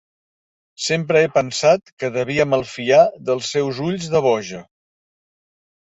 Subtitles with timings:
[0.85, 4.67] Sempre he pensat que devia malfiar dels seus ulls de boja.